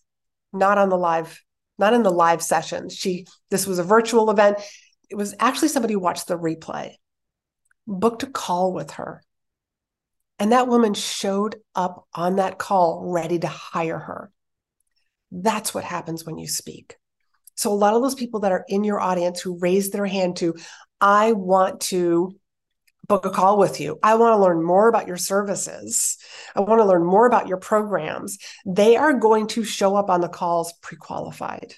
not 0.54 0.78
on 0.78 0.90
the 0.90 0.98
live, 0.98 1.42
not 1.78 1.94
in 1.94 2.04
the 2.04 2.12
live 2.12 2.42
session. 2.42 2.90
She, 2.90 3.28
this 3.50 3.68
was 3.68 3.80
a 3.80 3.84
virtual 3.84 4.30
event. 4.30 4.60
It 5.10 5.16
was 5.16 5.36
actually 5.40 5.68
somebody 5.70 5.94
who 5.94 6.00
watched 6.00 6.28
the 6.28 6.38
replay, 6.38 6.96
booked 7.88 8.24
a 8.24 8.28
call 8.28 8.74
with 8.74 8.92
her 8.92 9.22
and 10.42 10.54
that 10.54 10.68
woman 10.68 10.96
showed 10.96 11.58
up 11.76 12.08
on 12.16 12.38
that 12.38 12.58
call 12.58 13.12
ready 13.14 13.38
to 13.38 13.48
hire 13.48 14.00
her. 14.00 14.32
That's 15.32 15.72
what 15.72 15.84
happens 15.84 16.26
when 16.26 16.40
you 16.40 16.48
speak. 16.48 16.96
So, 17.54 17.72
a 17.72 17.76
lot 17.76 17.94
of 17.94 18.02
those 18.02 18.16
people 18.16 18.40
that 18.40 18.52
are 18.52 18.66
in 18.68 18.84
your 18.84 19.00
audience 19.00 19.40
who 19.40 19.60
raise 19.60 19.92
their 19.92 20.08
hand 20.08 20.38
to, 20.38 20.56
I 21.00 21.34
want 21.34 21.82
to 21.82 22.36
book 23.08 23.28
a 23.28 23.30
call 23.30 23.60
with 23.60 23.80
you. 23.80 24.00
I 24.02 24.16
want 24.16 24.34
to 24.34 24.42
learn 24.42 24.64
more 24.64 24.88
about 24.88 25.08
your 25.08 25.16
services. 25.16 26.18
I 26.56 26.62
want 26.62 26.82
to 26.82 26.86
learn 26.86 27.06
more 27.06 27.28
about 27.28 27.48
your 27.48 27.58
programs. 27.58 28.40
They 28.66 28.96
are 28.96 29.14
going 29.14 29.46
to 29.50 29.64
show 29.64 29.96
up 29.96 30.10
on 30.10 30.22
the 30.22 30.28
calls 30.28 30.74
pre 30.82 30.98
qualified. 30.98 31.76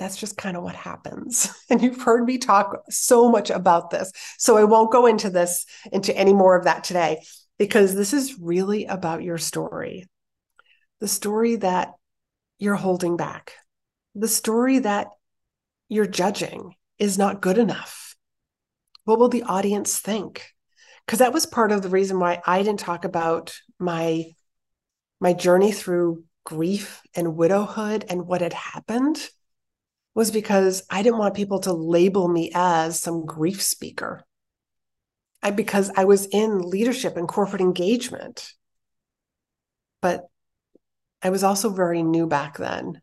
That's 0.00 0.16
just 0.16 0.38
kind 0.38 0.56
of 0.56 0.62
what 0.62 0.74
happens. 0.74 1.54
And 1.70 1.80
you've 1.80 2.02
heard 2.02 2.24
me 2.24 2.38
talk 2.38 2.82
so 2.88 3.30
much 3.30 3.50
about 3.50 3.90
this. 3.90 4.10
So 4.38 4.56
I 4.56 4.64
won't 4.64 4.90
go 4.90 5.06
into 5.06 5.30
this, 5.30 5.66
into 5.92 6.16
any 6.16 6.32
more 6.32 6.56
of 6.56 6.64
that 6.64 6.82
today, 6.82 7.22
because 7.58 7.94
this 7.94 8.12
is 8.12 8.40
really 8.40 8.86
about 8.86 9.22
your 9.22 9.38
story 9.38 10.08
the 11.00 11.08
story 11.08 11.56
that 11.56 11.94
you're 12.58 12.74
holding 12.74 13.16
back, 13.16 13.54
the 14.14 14.28
story 14.28 14.80
that 14.80 15.08
you're 15.88 16.06
judging 16.06 16.74
is 16.98 17.16
not 17.16 17.40
good 17.40 17.56
enough. 17.56 18.14
What 19.04 19.18
will 19.18 19.30
the 19.30 19.44
audience 19.44 19.98
think? 19.98 20.46
Because 21.06 21.20
that 21.20 21.32
was 21.32 21.46
part 21.46 21.72
of 21.72 21.80
the 21.80 21.88
reason 21.88 22.18
why 22.18 22.42
I 22.46 22.62
didn't 22.62 22.80
talk 22.80 23.04
about 23.04 23.54
my 23.78 24.32
my 25.20 25.32
journey 25.32 25.72
through 25.72 26.24
grief 26.44 27.00
and 27.14 27.36
widowhood 27.36 28.04
and 28.08 28.26
what 28.26 28.40
had 28.40 28.52
happened 28.52 29.30
was 30.20 30.30
because 30.30 30.82
I 30.90 31.02
didn't 31.02 31.18
want 31.18 31.32
people 31.32 31.60
to 31.60 31.72
label 31.72 32.28
me 32.28 32.52
as 32.54 33.00
some 33.00 33.24
grief 33.24 33.62
speaker. 33.62 34.22
I, 35.42 35.50
because 35.50 35.90
I 35.96 36.04
was 36.04 36.26
in 36.26 36.58
leadership 36.58 37.16
and 37.16 37.26
corporate 37.26 37.62
engagement. 37.62 38.52
But 40.02 40.26
I 41.22 41.30
was 41.30 41.42
also 41.42 41.70
very 41.70 42.02
new 42.02 42.26
back 42.26 42.58
then. 42.58 43.00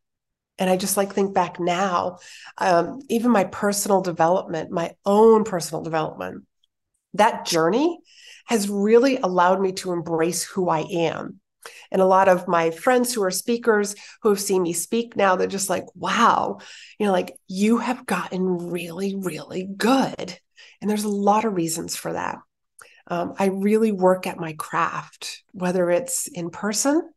And 0.59 0.69
I 0.69 0.77
just 0.77 0.95
like 0.95 1.11
think 1.11 1.33
back 1.33 1.59
now, 1.59 2.19
um, 2.59 2.99
even 3.09 3.31
my 3.31 3.45
personal 3.45 4.01
development, 4.01 4.69
my 4.69 4.93
own 5.03 5.43
personal 5.43 5.81
development, 5.81 6.45
that 7.15 7.47
journey 7.47 7.97
has 8.45 8.69
really 8.69 9.17
allowed 9.17 9.59
me 9.59 9.71
to 9.71 9.91
embrace 9.91 10.43
who 10.43 10.69
I 10.69 10.81
am. 10.81 11.39
And 11.91 12.01
a 12.01 12.05
lot 12.05 12.27
of 12.27 12.47
my 12.47 12.71
friends 12.71 13.13
who 13.13 13.23
are 13.23 13.31
speakers 13.31 13.95
who 14.21 14.29
have 14.29 14.39
seen 14.39 14.63
me 14.63 14.73
speak 14.73 15.15
now, 15.15 15.35
they're 15.35 15.47
just 15.47 15.69
like, 15.69 15.85
wow, 15.95 16.59
you 16.99 17.05
know, 17.05 17.11
like 17.11 17.33
you 17.47 17.77
have 17.77 18.05
gotten 18.05 18.69
really, 18.69 19.15
really 19.15 19.63
good. 19.63 20.37
And 20.81 20.89
there's 20.89 21.03
a 21.03 21.09
lot 21.09 21.45
of 21.45 21.55
reasons 21.55 21.95
for 21.95 22.13
that. 22.13 22.37
Um, 23.07 23.33
I 23.39 23.47
really 23.47 23.91
work 23.91 24.27
at 24.27 24.39
my 24.39 24.53
craft, 24.53 25.43
whether 25.51 25.89
it's 25.89 26.27
in 26.27 26.49
person 26.49 27.09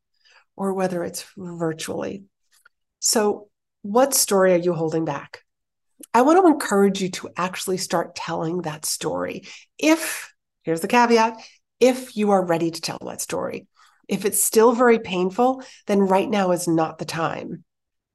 or 0.57 0.75
whether 0.75 1.02
it's 1.02 1.26
virtually. 1.37 2.25
So, 3.00 3.49
what 3.83 4.14
story 4.14 4.52
are 4.52 4.59
you 4.59 4.75
holding 4.75 5.04
back? 5.04 5.42
I 6.12 6.23
want 6.23 6.42
to 6.42 6.50
encourage 6.50 7.00
you 7.00 7.11
to 7.11 7.30
actually 7.37 7.78
start 7.78 8.14
telling 8.14 8.62
that 8.62 8.85
story. 8.85 9.45
If, 9.78 10.33
here's 10.62 10.80
the 10.80 10.88
caveat, 10.88 11.40
if 11.78 12.16
you 12.16 12.30
are 12.33 12.45
ready 12.45 12.71
to 12.71 12.80
tell 12.80 12.99
that 13.07 13.21
story. 13.21 13.66
If 14.11 14.25
it's 14.25 14.43
still 14.43 14.73
very 14.73 14.99
painful, 14.99 15.62
then 15.87 16.00
right 16.00 16.29
now 16.29 16.50
is 16.50 16.67
not 16.67 16.99
the 16.99 17.05
time. 17.05 17.62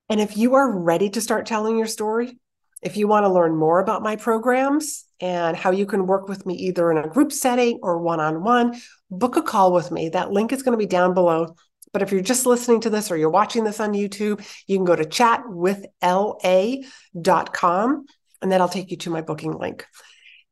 And 0.10 0.20
if 0.20 0.36
you 0.36 0.56
are 0.56 0.70
ready 0.70 1.10
to 1.12 1.22
start 1.22 1.46
telling 1.46 1.78
your 1.78 1.88
story, 1.88 2.38
if 2.82 2.98
you 2.98 3.08
want 3.08 3.24
to 3.24 3.32
learn 3.32 3.56
more 3.56 3.80
about 3.80 4.04
my 4.04 4.18
programs 4.18 5.06
and 5.22 5.56
how 5.56 5.72
you 5.72 5.86
can 5.86 6.06
work 6.06 6.28
with 6.28 6.46
me 6.46 6.56
either 6.56 6.92
in 6.92 6.98
a 6.98 7.08
group 7.08 7.32
setting 7.32 7.80
or 7.82 8.00
one 8.00 8.20
on 8.20 8.44
one, 8.44 8.78
book 9.10 9.38
a 9.38 9.42
call 9.42 9.72
with 9.72 9.90
me. 9.90 10.10
That 10.10 10.32
link 10.32 10.52
is 10.52 10.64
going 10.64 10.74
to 10.74 10.78
be 10.78 10.86
down 10.86 11.14
below. 11.14 11.56
But 11.94 12.02
if 12.02 12.12
you're 12.12 12.20
just 12.20 12.46
listening 12.46 12.82
to 12.82 12.90
this 12.90 13.10
or 13.10 13.16
you're 13.16 13.30
watching 13.30 13.64
this 13.64 13.80
on 13.80 13.94
YouTube, 13.94 14.46
you 14.68 14.78
can 14.78 14.84
go 14.84 14.98
to 14.98 15.06
chatwithla.com 15.06 18.06
and 18.42 18.52
that'll 18.52 18.68
take 18.68 18.92
you 18.92 18.98
to 18.98 19.10
my 19.10 19.22
booking 19.22 19.58
link. 19.58 19.86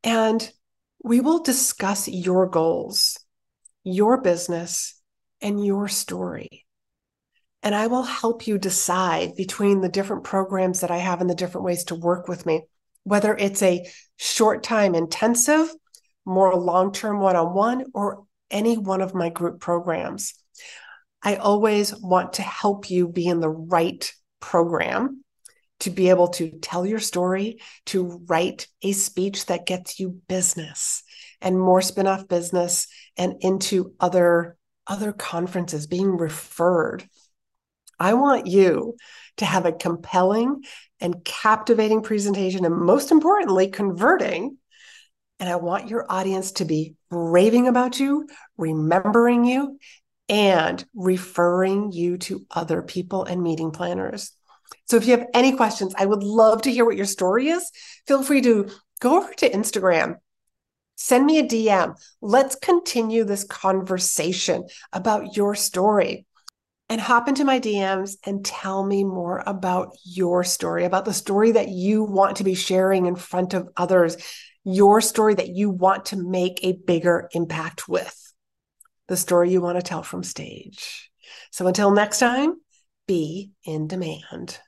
And 0.02 0.50
we 1.02 1.20
will 1.20 1.42
discuss 1.42 2.08
your 2.08 2.48
goals, 2.48 3.18
your 3.84 4.22
business, 4.22 5.02
and 5.40 5.64
your 5.64 5.88
story. 5.88 6.66
And 7.62 7.74
I 7.74 7.86
will 7.86 8.02
help 8.02 8.46
you 8.46 8.58
decide 8.58 9.36
between 9.36 9.80
the 9.80 9.88
different 9.88 10.24
programs 10.24 10.80
that 10.80 10.90
I 10.90 10.98
have 10.98 11.20
and 11.20 11.30
the 11.30 11.34
different 11.34 11.64
ways 11.64 11.84
to 11.84 11.94
work 11.94 12.28
with 12.28 12.44
me, 12.44 12.66
whether 13.04 13.34
it's 13.34 13.62
a 13.62 13.86
short 14.16 14.62
time 14.62 14.94
intensive, 14.94 15.70
more 16.26 16.54
long 16.54 16.92
term 16.92 17.20
one 17.20 17.36
on 17.36 17.54
one, 17.54 17.84
or 17.94 18.24
any 18.50 18.76
one 18.76 19.00
of 19.00 19.14
my 19.14 19.30
group 19.30 19.60
programs. 19.60 20.34
I 21.22 21.36
always 21.36 21.94
want 21.96 22.34
to 22.34 22.42
help 22.42 22.90
you 22.90 23.08
be 23.08 23.26
in 23.26 23.40
the 23.40 23.48
right 23.48 24.12
program 24.40 25.24
to 25.80 25.90
be 25.90 26.10
able 26.10 26.28
to 26.28 26.50
tell 26.60 26.86
your 26.86 26.98
story, 26.98 27.60
to 27.86 28.22
write 28.26 28.68
a 28.82 28.92
speech 28.92 29.46
that 29.46 29.66
gets 29.66 29.98
you 29.98 30.20
business 30.28 31.02
and 31.40 31.58
more 31.58 31.80
spin-off 31.80 32.28
business 32.28 32.86
and 33.16 33.36
into 33.40 33.94
other 33.98 34.56
other 34.86 35.12
conferences, 35.12 35.86
being 35.86 36.16
referred. 36.16 37.08
I 37.98 38.14
want 38.14 38.46
you 38.46 38.96
to 39.38 39.44
have 39.44 39.66
a 39.66 39.72
compelling 39.72 40.62
and 41.00 41.24
captivating 41.24 42.02
presentation, 42.02 42.64
and 42.64 42.76
most 42.76 43.10
importantly, 43.10 43.68
converting. 43.68 44.58
And 45.40 45.48
I 45.48 45.56
want 45.56 45.88
your 45.88 46.06
audience 46.08 46.52
to 46.52 46.64
be 46.64 46.94
raving 47.10 47.68
about 47.68 47.98
you, 47.98 48.28
remembering 48.56 49.44
you, 49.44 49.78
and 50.28 50.84
referring 50.94 51.92
you 51.92 52.16
to 52.18 52.46
other 52.50 52.82
people 52.82 53.24
and 53.24 53.42
meeting 53.42 53.70
planners. 53.70 54.32
So 54.86 54.96
if 54.96 55.06
you 55.06 55.12
have 55.12 55.26
any 55.34 55.52
questions, 55.56 55.94
I 55.96 56.06
would 56.06 56.22
love 56.22 56.62
to 56.62 56.72
hear 56.72 56.84
what 56.84 56.96
your 56.96 57.06
story 57.06 57.48
is. 57.48 57.70
Feel 58.06 58.22
free 58.22 58.40
to 58.42 58.70
go 59.00 59.18
over 59.18 59.32
to 59.34 59.50
Instagram 59.50 60.16
Send 60.96 61.26
me 61.26 61.38
a 61.38 61.44
DM. 61.44 61.96
Let's 62.20 62.54
continue 62.54 63.24
this 63.24 63.44
conversation 63.44 64.66
about 64.92 65.36
your 65.36 65.54
story 65.54 66.26
and 66.88 67.00
hop 67.00 67.28
into 67.28 67.44
my 67.44 67.60
DMs 67.60 68.16
and 68.24 68.44
tell 68.44 68.84
me 68.84 69.04
more 69.04 69.42
about 69.46 69.96
your 70.04 70.44
story, 70.44 70.84
about 70.84 71.04
the 71.04 71.14
story 71.14 71.52
that 71.52 71.68
you 71.68 72.04
want 72.04 72.36
to 72.36 72.44
be 72.44 72.54
sharing 72.54 73.06
in 73.06 73.16
front 73.16 73.54
of 73.54 73.68
others, 73.76 74.16
your 74.64 75.00
story 75.00 75.34
that 75.34 75.48
you 75.48 75.70
want 75.70 76.06
to 76.06 76.16
make 76.16 76.60
a 76.62 76.72
bigger 76.72 77.28
impact 77.32 77.88
with, 77.88 78.32
the 79.08 79.16
story 79.16 79.50
you 79.50 79.60
want 79.60 79.78
to 79.78 79.82
tell 79.82 80.02
from 80.02 80.22
stage. 80.22 81.10
So 81.50 81.66
until 81.66 81.90
next 81.90 82.18
time, 82.18 82.60
be 83.06 83.52
in 83.64 83.86
demand. 83.86 84.58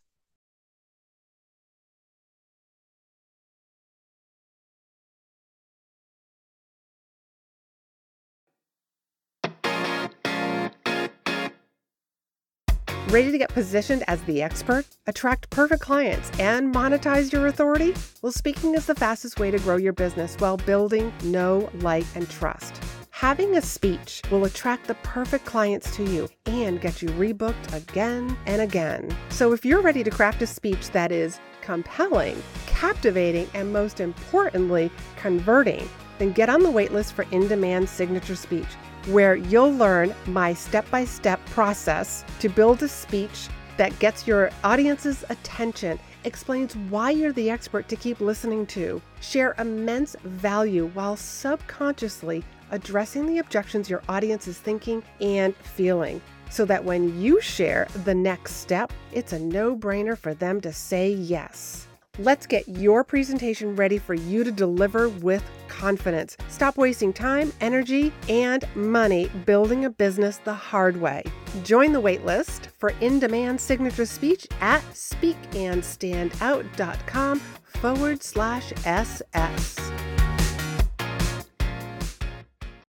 Ready 13.11 13.31
to 13.31 13.38
get 13.38 13.51
positioned 13.55 14.03
as 14.09 14.21
the 14.23 14.42
expert, 14.42 14.85
attract 15.07 15.49
perfect 15.51 15.81
clients, 15.81 16.29
and 16.40 16.75
monetize 16.75 17.33
your 17.33 17.47
authority? 17.47 17.95
Well, 18.21 18.33
speaking 18.33 18.75
is 18.75 18.87
the 18.87 18.97
fastest 18.97 19.38
way 19.38 19.53
to 19.53 19.61
grow 19.61 19.77
your 19.77 19.92
business 19.92 20.35
while 20.40 20.57
building 20.57 21.12
know, 21.23 21.71
like, 21.75 22.05
and 22.16 22.29
trust. 22.29 22.83
Having 23.12 23.57
a 23.57 23.62
speech 23.62 24.23
will 24.29 24.45
attract 24.45 24.88
the 24.88 24.97
perfect 24.97 25.45
clients 25.45 25.95
to 25.95 26.05
you 26.05 26.29
and 26.47 26.81
get 26.81 27.01
you 27.01 27.09
rebooked 27.11 27.73
again 27.73 28.37
and 28.45 28.61
again. 28.61 29.16
So, 29.29 29.53
if 29.53 29.64
you're 29.64 29.83
ready 29.83 30.03
to 30.03 30.11
craft 30.11 30.42
a 30.42 30.47
speech 30.47 30.90
that 30.90 31.12
is 31.12 31.38
compelling, 31.61 32.42
captivating, 32.66 33.49
and 33.55 33.73
most 33.73 34.01
importantly, 34.01 34.90
converting, 35.14 35.88
then 36.19 36.33
get 36.33 36.49
on 36.49 36.64
the 36.64 36.69
waitlist 36.69 37.12
for 37.12 37.25
In 37.31 37.47
Demand 37.47 37.88
Signature 37.88 38.35
Speech 38.35 38.66
where 39.07 39.37
you'll 39.37 39.73
learn 39.73 40.14
my 40.27 40.53
step 40.53 40.90
by 40.90 41.05
step 41.05 41.45
process 41.47 42.25
to 42.40 42.49
build 42.49 42.83
a 42.83 42.88
speech 42.88 43.49
that 43.77 43.97
gets 43.99 44.27
your 44.27 44.51
audience's 44.64 45.25
attention, 45.29 45.99
explains 46.25 46.77
why 46.88 47.11
you're 47.11 47.33
the 47.33 47.51
expert 47.51 47.88
to 47.88 47.97
keep 47.97 48.21
listening 48.21 48.66
to, 48.66 49.01
share 49.21 49.55
immense 49.59 50.16
value 50.25 50.90
while 50.95 51.16
subconsciously 51.16 52.42
addressing 52.71 53.27
the 53.27 53.38
objections 53.38 53.88
your 53.88 54.03
audience 54.09 54.49
is 54.49 54.59
thinking 54.59 55.03
and 55.21 55.55
feeling. 55.57 56.21
So 56.51 56.64
that 56.66 56.85
when 56.85 57.21
you 57.21 57.40
share 57.40 57.88
the 58.05 58.14
next 58.14 58.57
step, 58.57 58.92
it's 59.12 59.33
a 59.33 59.38
no 59.38 59.77
brainer 59.77 60.16
for 60.16 60.35
them 60.35 60.61
to 60.61 60.73
say 60.73 61.11
yes. 61.11 61.86
Let's 62.18 62.46
get 62.46 62.66
your 62.66 63.05
presentation 63.05 63.76
ready 63.76 63.98
for 63.98 64.14
you 64.14 64.42
to 64.42 64.50
deliver 64.50 65.11
with 65.11 65.44
confidence. 65.68 66.38
Stop 66.48 66.79
wasting 66.79 67.12
time, 67.12 67.52
energy, 67.61 68.11
and 68.31 68.64
money 68.74 69.29
building 69.44 69.85
a 69.85 69.90
business 69.90 70.38
the 70.38 70.55
hard 70.55 70.98
way. 70.98 71.24
Join 71.62 71.92
the 71.92 72.00
waitlist 72.00 72.68
for 72.79 72.94
in 73.02 73.18
demand 73.18 73.61
signature 73.61 74.07
speech 74.07 74.46
at 74.62 74.81
speakandstandout.com 74.92 77.40
forward 77.66 78.22
slash 78.22 78.72
SS. 78.87 79.76